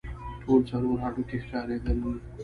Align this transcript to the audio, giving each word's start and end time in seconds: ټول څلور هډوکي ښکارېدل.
ټول 0.41 0.59
څلور 0.69 0.95
هډوکي 1.03 1.37
ښکارېدل. 1.43 1.97